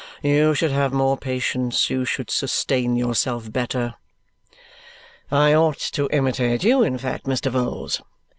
[0.23, 1.87] You should have more patience.
[1.91, 3.93] You should sustain yourself better."
[5.29, 7.51] "I ought to imitate you, in fact, Mr.
[7.51, 8.01] Vholes?"